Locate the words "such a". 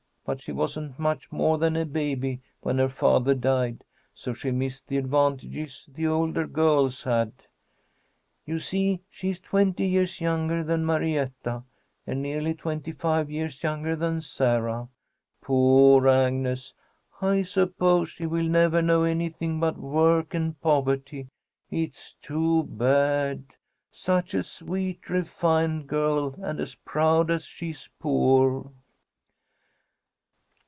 23.91-24.43